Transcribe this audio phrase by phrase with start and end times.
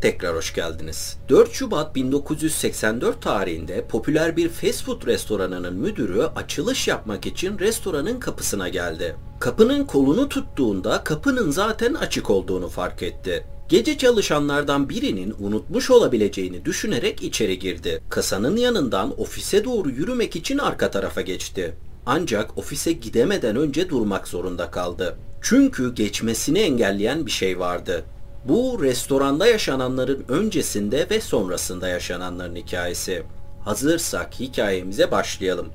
[0.00, 1.16] Tekrar hoş geldiniz.
[1.28, 8.68] 4 Şubat 1984 tarihinde popüler bir fast food restoranının müdürü açılış yapmak için restoranın kapısına
[8.68, 9.16] geldi.
[9.40, 13.44] Kapının kolunu tuttuğunda kapının zaten açık olduğunu fark etti.
[13.68, 18.02] Gece çalışanlardan birinin unutmuş olabileceğini düşünerek içeri girdi.
[18.10, 21.74] Kasanın yanından ofise doğru yürümek için arka tarafa geçti.
[22.06, 25.18] Ancak ofise gidemeden önce durmak zorunda kaldı.
[25.42, 28.04] Çünkü geçmesini engelleyen bir şey vardı.
[28.44, 33.22] Bu restoranda yaşananların öncesinde ve sonrasında yaşananların hikayesi.
[33.64, 35.68] Hazırsak hikayemize başlayalım.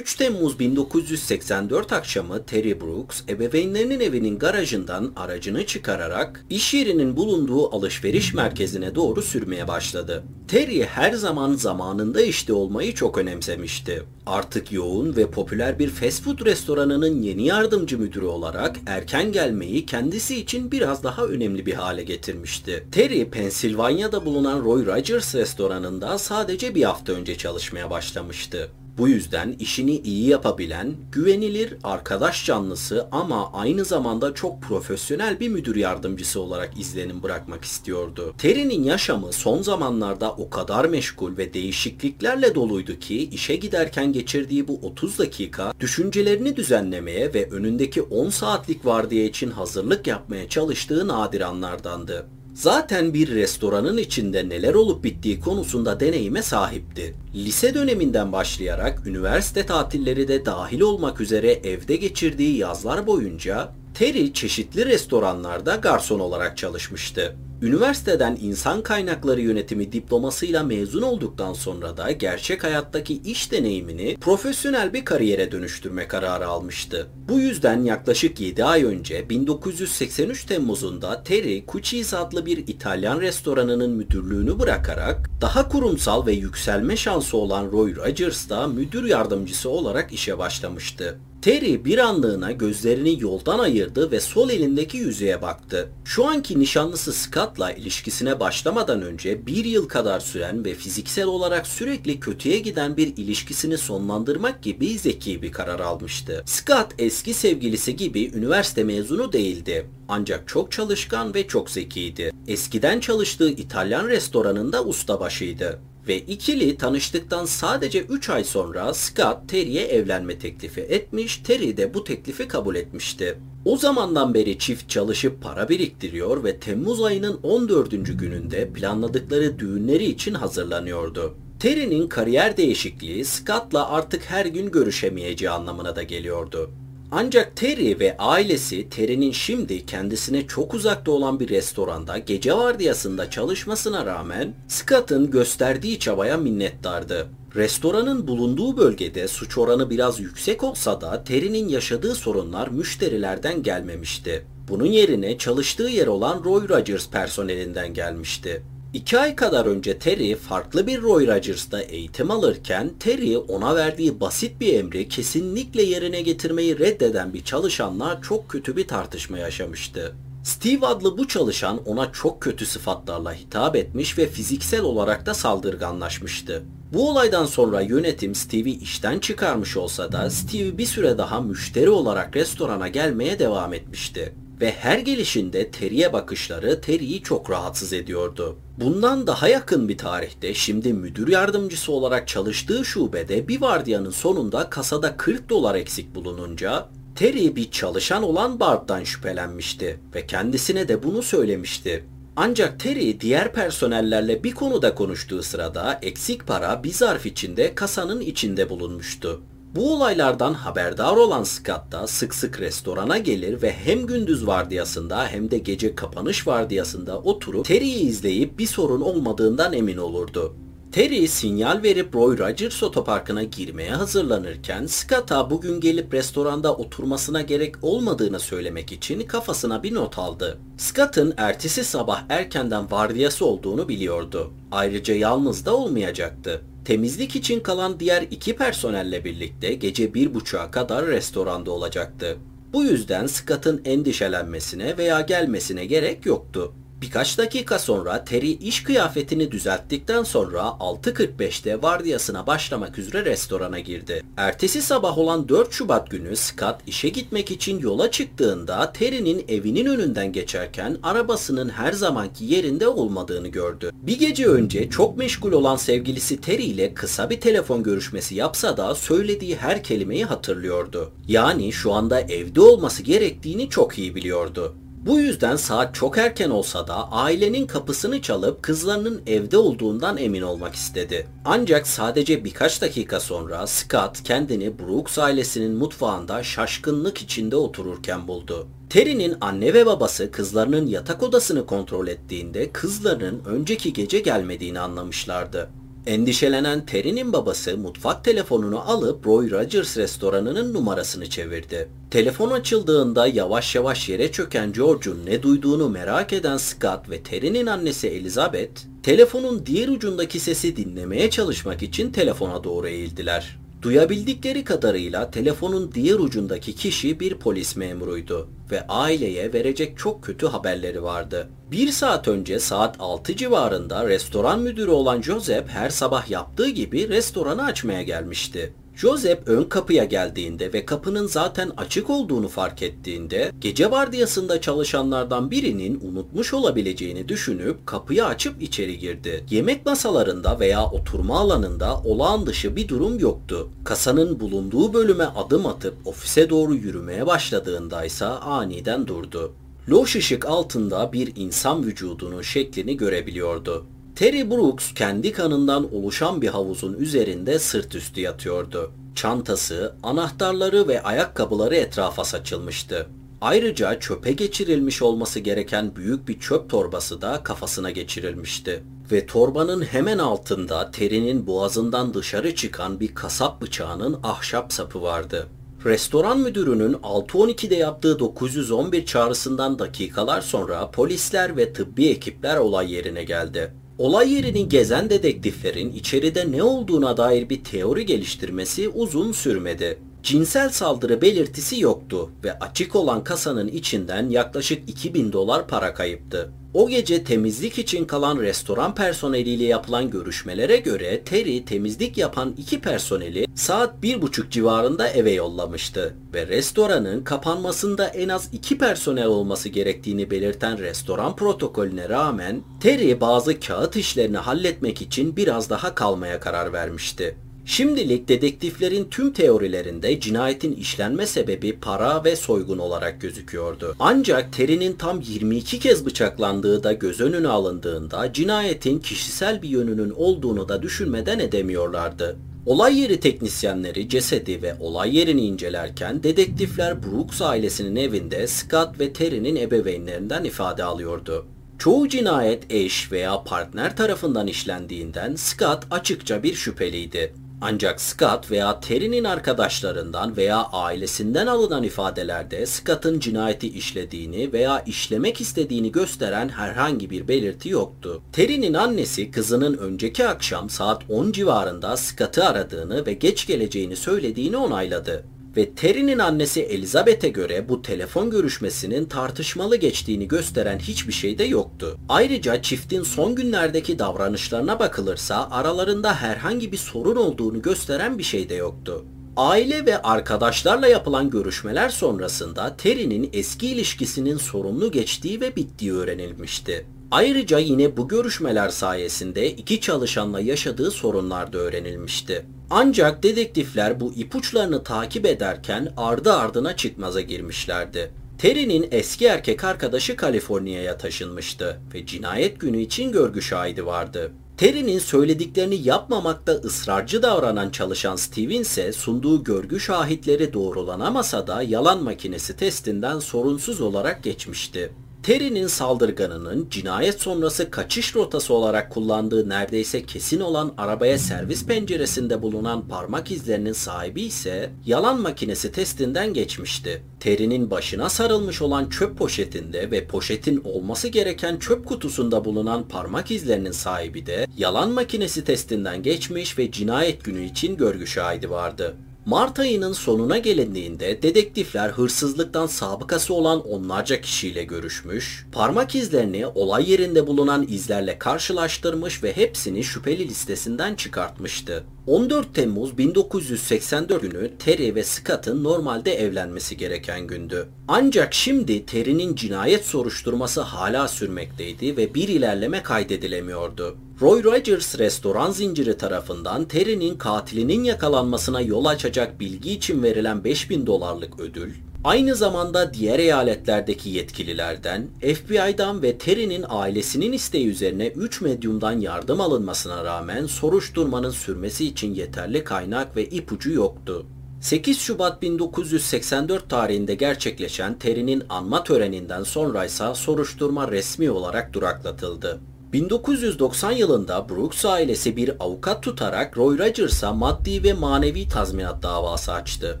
[0.02, 8.34] 3 Temmuz 1984 akşamı Terry Brooks ebeveynlerinin evinin garajından aracını çıkararak iş yerinin bulunduğu alışveriş
[8.34, 10.24] merkezine doğru sürmeye başladı.
[10.48, 14.02] Terry her zaman zamanında işte olmayı çok önemsemişti.
[14.26, 20.36] Artık yoğun ve popüler bir fast food restoranının yeni yardımcı müdürü olarak erken gelmeyi kendisi
[20.36, 22.86] için biraz daha önemli bir hale getirmişti.
[22.92, 28.70] Terry, Pensilvanya'da bulunan Roy Rogers restoranında sadece bir hafta önce çalışmaya başlamıştı.
[28.98, 35.76] Bu yüzden işini iyi yapabilen, güvenilir, arkadaş canlısı ama aynı zamanda çok profesyonel bir müdür
[35.76, 38.34] yardımcısı olarak izlenim bırakmak istiyordu.
[38.38, 44.80] Terry'nin yaşamı son zamanlarda o kadar meşgul ve değişikliklerle doluydu ki işe giderken geçirdiği bu
[44.82, 52.26] 30 dakika düşüncelerini düzenlemeye ve önündeki 10 saatlik vardiya için hazırlık yapmaya çalıştığı nadir anlardandı.
[52.54, 57.14] Zaten bir restoranın içinde neler olup bittiği konusunda deneyime sahipti.
[57.34, 64.86] Lise döneminden başlayarak üniversite tatilleri de dahil olmak üzere evde geçirdiği yazlar boyunca Terry çeşitli
[64.86, 67.36] restoranlarda garson olarak çalışmıştı.
[67.62, 75.04] Üniversiteden insan kaynakları yönetimi diplomasıyla mezun olduktan sonra da gerçek hayattaki iş deneyimini profesyonel bir
[75.04, 77.08] kariyere dönüştürme kararı almıştı.
[77.28, 84.58] Bu yüzden yaklaşık 7 ay önce 1983 Temmuz'unda Terry Cucci's adlı bir İtalyan restoranının müdürlüğünü
[84.58, 91.18] bırakarak daha kurumsal ve yükselme şansı olan Roy Rogers'da müdür yardımcısı olarak işe başlamıştı.
[91.42, 95.88] Terry bir anlığına gözlerini yoldan ayırdı ve sol elindeki yüzüğe baktı.
[96.04, 102.20] Şu anki nişanlısı Scott'la ilişkisine başlamadan önce bir yıl kadar süren ve fiziksel olarak sürekli
[102.20, 106.42] kötüye giden bir ilişkisini sonlandırmak gibi zeki bir karar almıştı.
[106.46, 109.86] Scott eski sevgilisi gibi üniversite mezunu değildi.
[110.08, 112.32] Ancak çok çalışkan ve çok zekiydi.
[112.48, 120.38] Eskiden çalıştığı İtalyan restoranında ustabaşıydı ve ikili tanıştıktan sadece 3 ay sonra Scott Terry'e evlenme
[120.38, 123.38] teklifi etmiş, Terry de bu teklifi kabul etmişti.
[123.64, 127.90] O zamandan beri çift çalışıp para biriktiriyor ve Temmuz ayının 14.
[127.90, 131.34] gününde planladıkları düğünleri için hazırlanıyordu.
[131.60, 136.70] Terry'nin kariyer değişikliği Scott'la artık her gün görüşemeyeceği anlamına da geliyordu.
[137.14, 144.06] Ancak Terry ve ailesi Terry'nin şimdi kendisine çok uzakta olan bir restoranda gece vardiyasında çalışmasına
[144.06, 147.28] rağmen Scott'ın gösterdiği çabaya minnettardı.
[147.56, 154.46] Restoranın bulunduğu bölgede suç oranı biraz yüksek olsa da Terry'nin yaşadığı sorunlar müşterilerden gelmemişti.
[154.68, 158.62] Bunun yerine çalıştığı yer olan Roy Rogers personelinden gelmişti.
[158.94, 164.60] İki ay kadar önce Terry farklı bir Roy Rogers'ta eğitim alırken Terry ona verdiği basit
[164.60, 170.14] bir emri kesinlikle yerine getirmeyi reddeden bir çalışanla çok kötü bir tartışma yaşamıştı.
[170.44, 176.62] Steve adlı bu çalışan ona çok kötü sıfatlarla hitap etmiş ve fiziksel olarak da saldırganlaşmıştı.
[176.92, 182.36] Bu olaydan sonra yönetim Steve'i işten çıkarmış olsa da Steve bir süre daha müşteri olarak
[182.36, 188.56] restorana gelmeye devam etmişti ve her gelişinde Terry'e bakışları Terry'i çok rahatsız ediyordu.
[188.80, 195.16] Bundan daha yakın bir tarihte şimdi müdür yardımcısı olarak çalıştığı şubede bir vardiyanın sonunda kasada
[195.16, 202.04] 40 dolar eksik bulununca Terry bir çalışan olan Bart'tan şüphelenmişti ve kendisine de bunu söylemişti.
[202.36, 208.70] Ancak Terry diğer personellerle bir konuda konuştuğu sırada eksik para bir zarf içinde kasanın içinde
[208.70, 209.42] bulunmuştu.
[209.74, 215.50] Bu olaylardan haberdar olan Scott da sık sık restorana gelir ve hem gündüz vardiyasında hem
[215.50, 220.56] de gece kapanış vardiyasında oturup Terry'i izleyip bir sorun olmadığından emin olurdu.
[220.92, 228.40] Terry sinyal verip Roy Rogers otoparkına girmeye hazırlanırken Scott'a bugün gelip restoranda oturmasına gerek olmadığını
[228.40, 230.58] söylemek için kafasına bir not aldı.
[230.76, 234.52] Scott'ın ertesi sabah erkenden vardiyası olduğunu biliyordu.
[234.72, 236.71] Ayrıca yalnız da olmayacaktı.
[236.84, 242.36] Temizlik için kalan diğer iki personelle birlikte gece bir buçuğa kadar restoranda olacaktı.
[242.72, 246.72] Bu yüzden Scott'ın endişelenmesine veya gelmesine gerek yoktu.
[247.02, 254.22] Birkaç dakika sonra Terry iş kıyafetini düzelttikten sonra 6.45'te vardiyasına başlamak üzere restorana girdi.
[254.36, 260.32] Ertesi sabah olan 4 Şubat günü Scott işe gitmek için yola çıktığında Terry'nin evinin önünden
[260.32, 263.90] geçerken arabasının her zamanki yerinde olmadığını gördü.
[263.94, 268.94] Bir gece önce çok meşgul olan sevgilisi Terry ile kısa bir telefon görüşmesi yapsa da
[268.94, 271.12] söylediği her kelimeyi hatırlıyordu.
[271.28, 274.74] Yani şu anda evde olması gerektiğini çok iyi biliyordu.
[275.06, 280.74] Bu yüzden saat çok erken olsa da ailenin kapısını çalıp kızlarının evde olduğundan emin olmak
[280.74, 281.26] istedi.
[281.44, 288.68] Ancak sadece birkaç dakika sonra Scott kendini Brooks ailesinin mutfağında şaşkınlık içinde otururken buldu.
[288.90, 295.68] Terry'nin anne ve babası kızlarının yatak odasını kontrol ettiğinde kızlarının önceki gece gelmediğini anlamışlardı.
[296.06, 301.88] Endişelenen Terry'nin babası mutfak telefonunu alıp Roy Rogers restoranının numarasını çevirdi.
[302.10, 308.08] Telefon açıldığında yavaş yavaş yere çöken George'un ne duyduğunu merak eden Scott ve Terry'nin annesi
[308.08, 313.61] Elizabeth, telefonun diğer ucundaki sesi dinlemeye çalışmak için telefona doğru eğildiler.
[313.82, 321.02] Duyabildikleri kadarıyla telefonun diğer ucundaki kişi bir polis memuruydu ve aileye verecek çok kötü haberleri
[321.02, 321.48] vardı.
[321.70, 327.64] Bir saat önce saat 6 civarında restoran müdürü olan Joseph her sabah yaptığı gibi restoranı
[327.64, 328.72] açmaya gelmişti.
[328.96, 336.00] Joseph ön kapıya geldiğinde ve kapının zaten açık olduğunu fark ettiğinde gece vardiyasında çalışanlardan birinin
[336.00, 339.44] unutmuş olabileceğini düşünüp kapıyı açıp içeri girdi.
[339.50, 343.68] Yemek masalarında veya oturma alanında olağan dışı bir durum yoktu.
[343.84, 349.52] Kasanın bulunduğu bölüme adım atıp ofise doğru yürümeye başladığında ise aniden durdu.
[349.88, 353.86] Loş ışık altında bir insan vücudunun şeklini görebiliyordu.
[354.16, 358.92] Terry Brooks kendi kanından oluşan bir havuzun üzerinde sırt üstü yatıyordu.
[359.14, 363.06] Çantası, anahtarları ve ayakkabıları etrafa saçılmıştı.
[363.40, 368.84] Ayrıca çöpe geçirilmiş olması gereken büyük bir çöp torbası da kafasına geçirilmişti.
[369.12, 375.48] Ve torbanın hemen altında Terry'nin boğazından dışarı çıkan bir kasap bıçağının ahşap sapı vardı.
[375.84, 383.81] Restoran müdürünün 6.12'de yaptığı 911 çağrısından dakikalar sonra polisler ve tıbbi ekipler olay yerine geldi.
[384.02, 389.98] Olay yerini gezen dedektiflerin içeride ne olduğuna dair bir teori geliştirmesi uzun sürmedi.
[390.22, 396.52] Cinsel saldırı belirtisi yoktu ve açık olan kasanın içinden yaklaşık 2000 dolar para kayıptı.
[396.74, 403.46] O gece temizlik için kalan restoran personeliyle yapılan görüşmelere göre Terry temizlik yapan iki personeli
[403.54, 410.30] saat bir buçuk civarında eve yollamıştı ve restoranın kapanmasında en az iki personel olması gerektiğini
[410.30, 417.36] belirten restoran protokolüne rağmen Terry bazı kağıt işlerini halletmek için biraz daha kalmaya karar vermişti.
[417.64, 423.96] Şimdilik dedektiflerin tüm teorilerinde cinayetin işlenme sebebi para ve soygun olarak gözüküyordu.
[423.98, 430.68] Ancak Terry'nin tam 22 kez bıçaklandığı da göz önüne alındığında cinayetin kişisel bir yönünün olduğunu
[430.68, 432.36] da düşünmeden edemiyorlardı.
[432.66, 439.56] Olay yeri teknisyenleri cesedi ve olay yerini incelerken dedektifler Brooks ailesinin evinde Scott ve Terry'nin
[439.56, 441.46] ebeveynlerinden ifade alıyordu.
[441.78, 447.34] Çoğu cinayet eş veya partner tarafından işlendiğinden Scott açıkça bir şüpheliydi.
[447.64, 455.92] Ancak Scott veya Terry'nin arkadaşlarından veya ailesinden alınan ifadelerde Scott'ın cinayeti işlediğini veya işlemek istediğini
[455.92, 458.22] gösteren herhangi bir belirti yoktu.
[458.32, 465.24] Terry'nin annesi kızının önceki akşam saat 10 civarında Scott'ı aradığını ve geç geleceğini söylediğini onayladı
[465.56, 471.98] ve Terry'nin annesi Elizabeth'e göre bu telefon görüşmesinin tartışmalı geçtiğini gösteren hiçbir şey de yoktu.
[472.08, 478.54] Ayrıca çiftin son günlerdeki davranışlarına bakılırsa aralarında herhangi bir sorun olduğunu gösteren bir şey de
[478.54, 479.04] yoktu.
[479.36, 486.86] Aile ve arkadaşlarla yapılan görüşmeler sonrasında Terry'nin eski ilişkisinin sorunlu geçtiği ve bittiği öğrenilmişti.
[487.12, 492.46] Ayrıca yine bu görüşmeler sayesinde iki çalışanla yaşadığı sorunlar da öğrenilmişti.
[492.70, 498.10] Ancak dedektifler bu ipuçlarını takip ederken ardı ardına çıkmaza girmişlerdi.
[498.38, 504.32] Terry'nin eski erkek arkadaşı Kaliforniya'ya taşınmıştı ve cinayet günü için görgü şahidi vardı.
[504.56, 512.56] Terry'nin söylediklerini yapmamakta ısrarcı davranan çalışan Steven ise sunduğu görgü şahitleri doğrulanamasa da yalan makinesi
[512.56, 514.92] testinden sorunsuz olarak geçmişti.
[515.22, 522.88] Terry'nin saldırganının cinayet sonrası kaçış rotası olarak kullandığı neredeyse kesin olan arabaya servis penceresinde bulunan
[522.88, 527.02] parmak izlerinin sahibi ise yalan makinesi testinden geçmişti.
[527.20, 533.72] Terry'nin başına sarılmış olan çöp poşetinde ve poşetin olması gereken çöp kutusunda bulunan parmak izlerinin
[533.72, 538.96] sahibi de yalan makinesi testinden geçmiş ve cinayet günü için görgü şahidi vardı.
[539.26, 547.26] Mart ayının sonuna gelindiğinde dedektifler hırsızlıktan sabıkası olan onlarca kişiyle görüşmüş, parmak izlerini olay yerinde
[547.26, 551.84] bulunan izlerle karşılaştırmış ve hepsini şüpheli listesinden çıkartmıştı.
[552.06, 557.68] 14 Temmuz 1984 günü Terry ve Scott'ın normalde evlenmesi gereken gündü.
[557.88, 563.96] Ancak şimdi Terry'nin cinayet soruşturması hala sürmekteydi ve bir ilerleme kaydedilemiyordu.
[564.20, 571.40] Roy Rogers restoran zinciri tarafından Terry'nin katilinin yakalanmasına yol açacak bilgi için verilen 5000 dolarlık
[571.40, 571.72] ödül,
[572.04, 580.04] aynı zamanda diğer eyaletlerdeki yetkililerden, FBI'dan ve Terry'nin ailesinin isteği üzerine 3 medyumdan yardım alınmasına
[580.04, 584.26] rağmen soruşturmanın sürmesi için yeterli kaynak ve ipucu yoktu.
[584.60, 592.60] 8 Şubat 1984 tarihinde gerçekleşen Terry'nin anma töreninden sonra ise soruşturma resmi olarak duraklatıldı.
[592.92, 600.00] 1990 yılında Brooks ailesi bir avukat tutarak Roy Rogers'a maddi ve manevi tazminat davası açtı.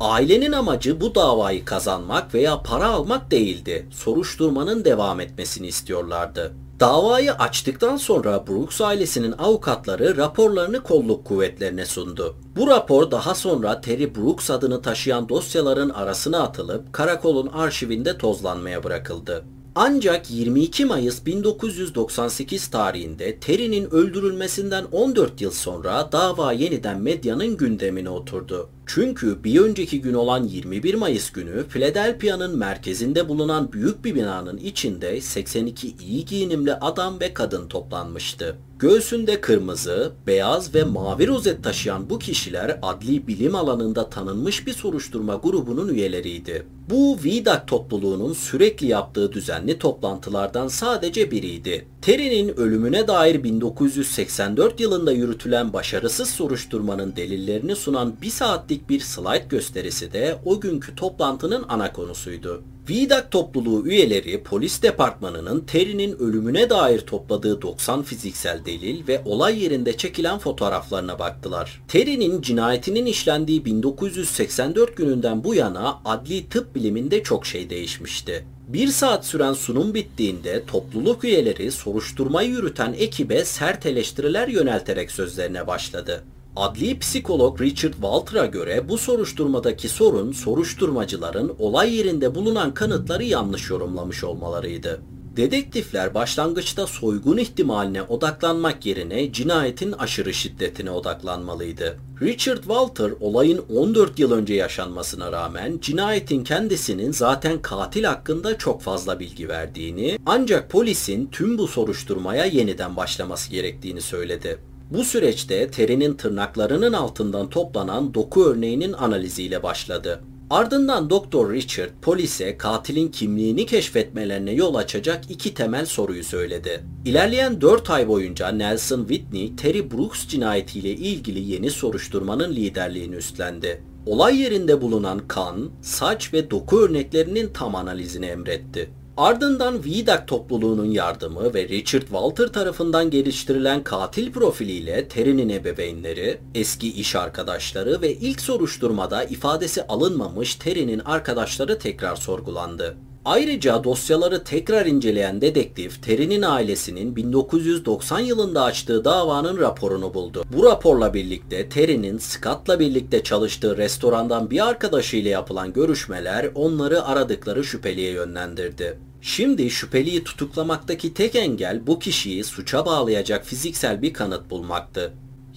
[0.00, 3.86] Ailenin amacı bu davayı kazanmak veya para almak değildi.
[3.90, 6.52] Soruşturmanın devam etmesini istiyorlardı.
[6.80, 12.36] Davayı açtıktan sonra Brooks ailesinin avukatları raporlarını kolluk kuvvetlerine sundu.
[12.56, 19.44] Bu rapor daha sonra Terry Brooks adını taşıyan dosyaların arasına atılıp karakolun arşivinde tozlanmaya bırakıldı.
[19.74, 28.68] Ancak 22 Mayıs 1998 tarihinde Terry'nin öldürülmesinden 14 yıl sonra dava yeniden medyanın gündemine oturdu.
[28.86, 35.20] Çünkü bir önceki gün olan 21 Mayıs günü Philadelphia'nın merkezinde bulunan büyük bir binanın içinde
[35.20, 38.56] 82 iyi giyinimli adam ve kadın toplanmıştı.
[38.78, 45.34] Göğsünde kırmızı, beyaz ve mavi rozet taşıyan bu kişiler adli bilim alanında tanınmış bir soruşturma
[45.34, 46.66] grubunun üyeleriydi.
[46.90, 51.86] Bu VIDAC topluluğunun sürekli yaptığı düzenli toplantılardan sadece biriydi.
[52.02, 60.12] Terry'nin ölümüne dair 1984 yılında yürütülen başarısız soruşturmanın delillerini sunan bir saatlik bir slide gösterisi
[60.12, 62.62] de o günkü toplantının ana konusuydu.
[62.88, 69.96] VIDAC topluluğu üyeleri polis departmanının Terry'nin ölümüne dair topladığı 90 fiziksel delil ve olay yerinde
[69.96, 71.82] çekilen fotoğraflarına baktılar.
[71.88, 78.44] Terry'nin cinayetinin işlendiği 1984 gününden bu yana adli tıp biliminde çok şey değişmişti.
[78.72, 86.24] Bir saat süren sunum bittiğinde topluluk üyeleri soruşturmayı yürüten ekibe sert eleştiriler yönelterek sözlerine başladı.
[86.56, 94.24] Adli psikolog Richard Walter'a göre bu soruşturmadaki sorun soruşturmacıların olay yerinde bulunan kanıtları yanlış yorumlamış
[94.24, 95.00] olmalarıydı.
[95.36, 101.98] Dedektifler başlangıçta soygun ihtimaline odaklanmak yerine cinayetin aşırı şiddetine odaklanmalıydı.
[102.22, 109.20] Richard Walter olayın 14 yıl önce yaşanmasına rağmen cinayetin kendisinin zaten katil hakkında çok fazla
[109.20, 114.58] bilgi verdiğini ancak polisin tüm bu soruşturmaya yeniden başlaması gerektiğini söyledi.
[114.90, 120.20] Bu süreçte Terry'nin tırnaklarının altından toplanan doku örneğinin analiziyle başladı.
[120.52, 126.84] Ardından Doktor Richard polise katilin kimliğini keşfetmelerine yol açacak iki temel soruyu söyledi.
[127.04, 133.82] İlerleyen 4 ay boyunca Nelson Whitney, Terry Brooks cinayetiyle ilgili yeni soruşturmanın liderliğini üstlendi.
[134.06, 138.90] Olay yerinde bulunan kan, saç ve doku örneklerinin tam analizini emretti.
[139.16, 147.16] Ardından VIDAC topluluğunun yardımı ve Richard Walter tarafından geliştirilen katil profiliyle Terry'nin ebeveynleri, eski iş
[147.16, 152.96] arkadaşları ve ilk soruşturmada ifadesi alınmamış Terry'nin arkadaşları tekrar sorgulandı.
[153.24, 160.44] Ayrıca dosyaları tekrar inceleyen dedektif Terry'nin ailesinin 1990 yılında açtığı davanın raporunu buldu.
[160.56, 168.10] Bu raporla birlikte Terry'nin Scott'la birlikte çalıştığı restorandan bir arkadaşıyla yapılan görüşmeler onları aradıkları şüpheliye
[168.10, 168.98] yönlendirdi.
[169.20, 175.12] Şimdi şüpheliyi tutuklamaktaki tek engel bu kişiyi suça bağlayacak fiziksel bir kanıt bulmaktı.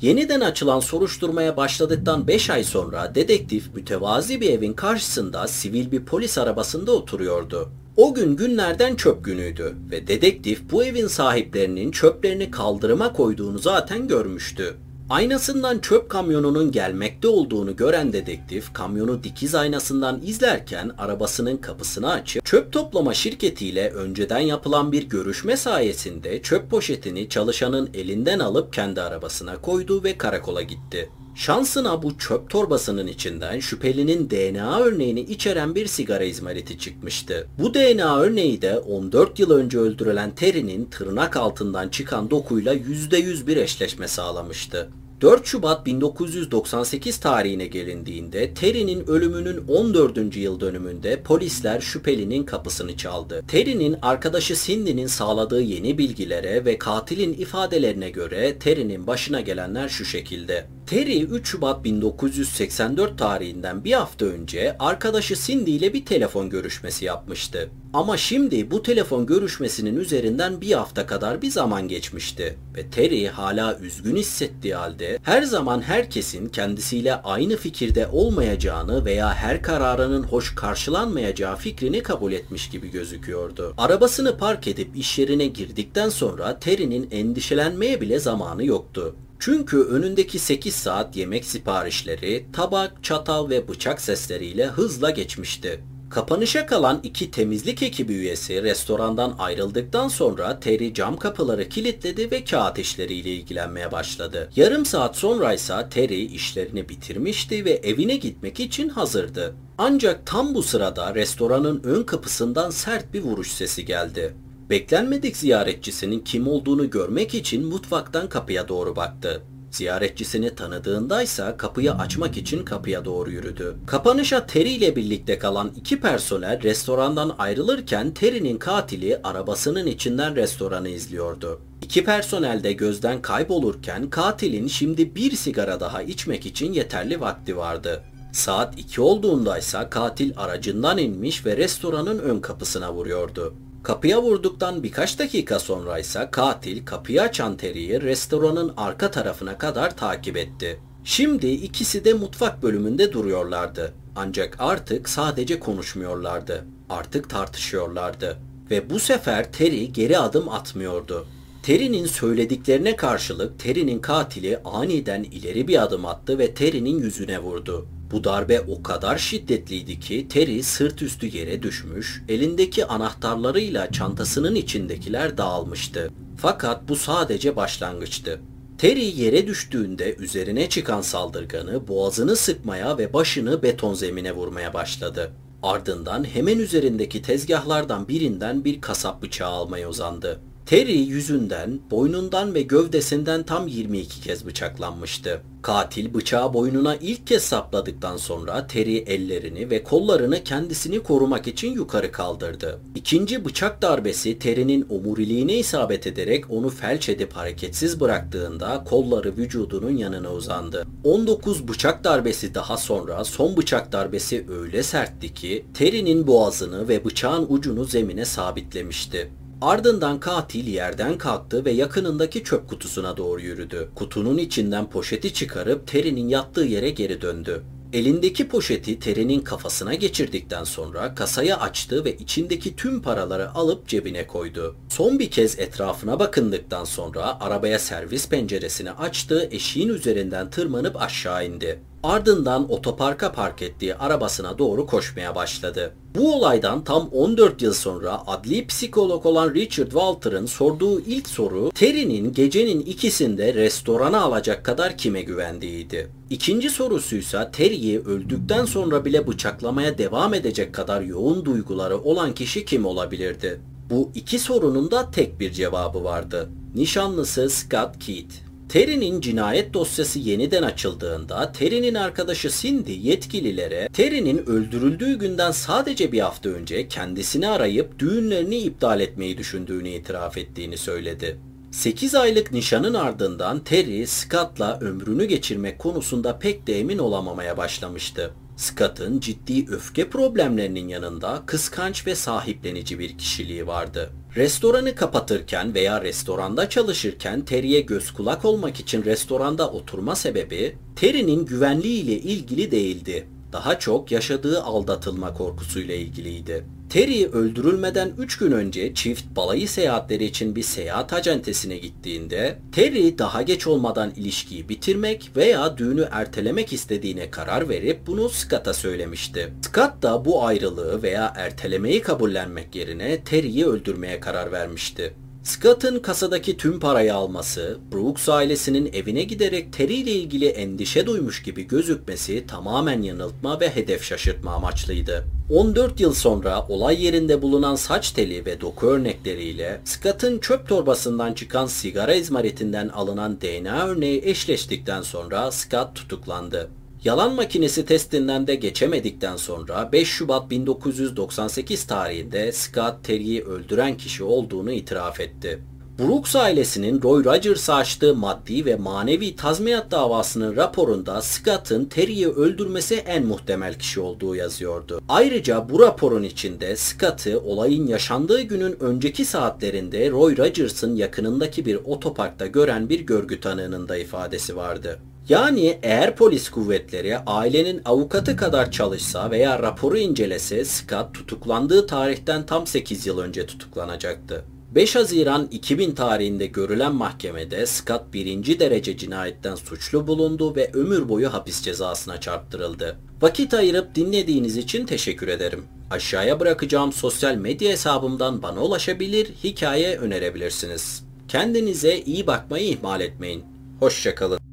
[0.05, 6.38] Yeniden açılan soruşturmaya başladıktan 5 ay sonra dedektif mütevazi bir evin karşısında sivil bir polis
[6.38, 7.69] arabasında oturuyordu.
[7.97, 14.75] O gün günlerden çöp günüydü ve dedektif bu evin sahiplerinin çöplerini kaldırıma koyduğunu zaten görmüştü.
[15.09, 22.74] Aynasından çöp kamyonunun gelmekte olduğunu gören dedektif kamyonu dikiz aynasından izlerken arabasının kapısını açıp çöp
[22.74, 30.03] toplama şirketiyle önceden yapılan bir görüşme sayesinde çöp poşetini çalışanın elinden alıp kendi arabasına koydu
[30.03, 31.09] ve karakola gitti.
[31.35, 37.47] Şansına bu çöp torbasının içinden şüphelinin DNA örneğini içeren bir sigara izmariti çıkmıştı.
[37.59, 43.57] Bu DNA örneği de 14 yıl önce öldürülen Terry'nin tırnak altından çıkan dokuyla %100 bir
[43.57, 44.89] eşleşme sağlamıştı.
[45.21, 50.37] 4 Şubat 1998 tarihine gelindiğinde Terry'nin ölümünün 14.
[50.37, 53.43] yıl dönümünde polisler şüphelinin kapısını çaldı.
[53.47, 60.65] Terry'nin arkadaşı Cindy'nin sağladığı yeni bilgilere ve katilin ifadelerine göre Terry'nin başına gelenler şu şekilde.
[60.87, 67.69] Terry 3 Şubat 1984 tarihinden bir hafta önce arkadaşı Cindy ile bir telefon görüşmesi yapmıştı.
[67.93, 73.77] Ama şimdi bu telefon görüşmesinin üzerinden bir hafta kadar bir zaman geçmişti ve Terry hala
[73.79, 81.55] üzgün hissettiği halde her zaman herkesin kendisiyle aynı fikirde olmayacağını veya her kararının hoş karşılanmayacağı
[81.55, 83.73] fikrini kabul etmiş gibi gözüküyordu.
[83.77, 89.15] Arabasını park edip iş yerine girdikten sonra Terry'nin endişelenmeye bile zamanı yoktu.
[89.39, 95.83] Çünkü önündeki 8 saat yemek siparişleri, tabak, çatal ve bıçak sesleriyle hızla geçmişti.
[96.09, 102.79] Kapanışa kalan iki temizlik ekibi üyesi restorandan ayrıldıktan sonra Terry cam kapıları kilitledi ve kağıt
[102.79, 104.49] işleriyle ilgilenmeye başladı.
[104.55, 109.55] Yarım saat sonra ise Terry işlerini bitirmişti ve evine gitmek için hazırdı.
[109.77, 114.35] Ancak tam bu sırada restoranın ön kapısından sert bir vuruş sesi geldi.
[114.69, 119.41] Beklenmedik ziyaretçisinin kim olduğunu görmek için mutfaktan kapıya doğru baktı.
[119.72, 123.75] Ziyaretçisini tanıdığındaysa kapıyı açmak için kapıya doğru yürüdü.
[123.88, 131.62] Kapanışa Terry ile birlikte kalan iki personel restorandan ayrılırken Terry'nin katili arabasının içinden restoranı izliyordu.
[131.81, 138.03] İki personel de gözden kaybolurken katilin şimdi bir sigara daha içmek için yeterli vakti vardı.
[138.34, 143.53] Saat 2 olduğunda ise katil aracından inmiş ve restoranın ön kapısına vuruyordu.
[143.85, 150.37] Kapıya vurduktan birkaç dakika sonra ise katil kapıyı açan Terry'i restoranın arka tarafına kadar takip
[150.37, 150.79] etti.
[151.03, 153.93] Şimdi ikisi de mutfak bölümünde duruyorlardı.
[154.15, 156.65] Ancak artık sadece konuşmuyorlardı.
[156.89, 158.37] Artık tartışıyorlardı.
[158.71, 161.27] Ve bu sefer Terry geri adım atmıyordu.
[161.63, 167.87] Terry'nin söylediklerine karşılık Terry'nin katili aniden ileri bir adım attı ve Terry'nin yüzüne vurdu.
[168.12, 175.38] Bu darbe o kadar şiddetliydi ki Terry sırt üstü yere düşmüş, elindeki anahtarlarıyla çantasının içindekiler
[175.38, 176.09] dağılmıştı.
[176.38, 178.39] Fakat bu sadece başlangıçtı.
[178.77, 185.31] Terry yere düştüğünde üzerine çıkan saldırganı boğazını sıkmaya ve başını beton zemine vurmaya başladı.
[185.63, 190.39] Ardından hemen üzerindeki tezgahlardan birinden bir kasap bıçağı almaya uzandı.
[190.65, 195.41] Terry yüzünden, boynundan ve gövdesinden tam 22 kez bıçaklanmıştı.
[195.62, 202.11] Katil bıçağı boynuna ilk kez sapladıktan sonra Terry ellerini ve kollarını kendisini korumak için yukarı
[202.11, 202.79] kaldırdı.
[202.96, 210.33] İkinci bıçak darbesi Terry'nin omuriliğine isabet ederek onu felç edip hareketsiz bıraktığında kolları vücudunun yanına
[210.33, 210.87] uzandı.
[211.03, 217.46] 19 bıçak darbesi daha sonra son bıçak darbesi öyle sertti ki Terry'nin boğazını ve bıçağın
[217.50, 219.31] ucunu zemine sabitlemişti.
[219.61, 223.89] Ardından katil yerden kalktı ve yakınındaki çöp kutusuna doğru yürüdü.
[223.96, 227.63] Kutunun içinden poşeti çıkarıp Terry'nin yattığı yere geri döndü.
[227.94, 234.75] Elindeki poşeti Terry'nin kafasına geçirdikten sonra kasayı açtı ve içindeki tüm paraları alıp cebine koydu.
[234.89, 241.79] Son bir kez etrafına bakındıktan sonra arabaya servis penceresini açtı, eşiğin üzerinden tırmanıp aşağı indi.
[242.05, 245.94] Ardından otoparka park ettiği arabasına doğru koşmaya başladı.
[246.15, 252.33] Bu olaydan tam 14 yıl sonra adli psikolog olan Richard Walter'ın sorduğu ilk soru Terry'nin
[252.33, 256.09] gecenin ikisinde restorana alacak kadar kime güvendiğiydi.
[256.29, 262.85] İkinci sorusuysa Terry'i öldükten sonra bile bıçaklamaya devam edecek kadar yoğun duyguları olan kişi kim
[262.85, 263.61] olabilirdi?
[263.89, 266.50] Bu iki sorunun da tek bir cevabı vardı.
[266.75, 268.45] Nişanlısı Scott Keith.
[268.69, 276.49] Terry'nin cinayet dosyası yeniden açıldığında Terry'nin arkadaşı Cindy yetkililere Terry'nin öldürüldüğü günden sadece bir hafta
[276.49, 281.39] önce kendisini arayıp düğünlerini iptal etmeyi düşündüğünü itiraf ettiğini söyledi.
[281.71, 288.33] 8 aylık nişanın ardından Terry, Scott'la ömrünü geçirmek konusunda pek de emin olamamaya başlamıştı.
[288.57, 294.11] Scott'ın ciddi öfke problemlerinin yanında kıskanç ve sahiplenici bir kişiliği vardı.
[294.35, 302.03] Restoranı kapatırken veya restoranda çalışırken Terry'e göz kulak olmak için restoranda oturma sebebi Terry'nin güvenliği
[302.03, 303.27] ile ilgili değildi.
[303.53, 306.65] Daha çok yaşadığı aldatılma korkusuyla ilgiliydi.
[306.89, 313.41] Terry öldürülmeden 3 gün önce çift balayı seyahatleri için bir seyahat acentesine gittiğinde Terry daha
[313.41, 319.53] geç olmadan ilişkiyi bitirmek veya düğünü ertelemek istediğine karar verip bunu Scott'a söylemişti.
[319.61, 325.13] Scott da bu ayrılığı veya ertelemeyi kabullenmek yerine Terry'i öldürmeye karar vermişti.
[325.46, 331.68] Scott'ın kasadaki tüm parayı alması, Brooks ailesinin evine giderek Terry ile ilgili endişe duymuş gibi
[331.68, 335.25] gözükmesi tamamen yanıltma ve hedef şaşırtma amaçlıydı.
[335.50, 341.66] 14 yıl sonra olay yerinde bulunan saç teli ve doku örnekleriyle Scott'ın çöp torbasından çıkan
[341.66, 346.70] sigara izmaritinden alınan DNA örneği eşleştikten sonra Scott tutuklandı.
[347.05, 354.72] Yalan makinesi testinden de geçemedikten sonra 5 Şubat 1998 tarihinde Scott Terry'i öldüren kişi olduğunu
[354.72, 355.61] itiraf etti.
[356.00, 363.25] Brooks ailesinin Roy Rogers'a açtığı maddi ve manevi tazminat davasının raporunda Scott'ın Terry'i öldürmesi en
[363.25, 365.01] muhtemel kişi olduğu yazıyordu.
[365.09, 372.48] Ayrıca bu raporun içinde Scott'ı olayın yaşandığı günün önceki saatlerinde Roy Rogers'ın yakınındaki bir otoparkta
[372.48, 375.00] gören bir görgü tanığının da ifadesi vardı.
[375.29, 382.68] Yani eğer polis kuvvetleri ailenin avukatı kadar çalışsa veya raporu incelese Scott tutuklandığı tarihten tam
[382.68, 384.46] 8 yıl önce tutuklanacaktı.
[384.75, 391.33] 5 Haziran 2000 tarihinde görülen mahkemede Scott birinci derece cinayetten suçlu bulundu ve ömür boyu
[391.33, 392.98] hapis cezasına çarptırıldı.
[393.22, 395.64] Vakit ayırıp dinlediğiniz için teşekkür ederim.
[395.92, 401.05] Aşağıya bırakacağım sosyal medya hesabımdan bana ulaşabilir, hikaye önerebilirsiniz.
[401.27, 403.44] Kendinize iyi bakmayı ihmal etmeyin.
[403.79, 404.45] Hoşçakalın.